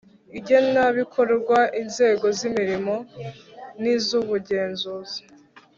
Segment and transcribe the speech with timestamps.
[0.39, 2.95] igenabikorwa inzego z imirimo
[3.81, 5.21] n iz ubugenzuzi